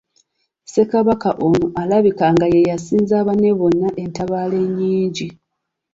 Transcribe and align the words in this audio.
Ssekabaka 0.65 1.29
ono 1.47 1.65
alabika 1.81 2.25
nga 2.33 2.45
ye 2.53 2.59
yasinza 2.69 3.17
banne 3.27 3.49
bonna 3.59 3.87
entabaalo 4.03 4.55
ennyingi. 4.65 5.27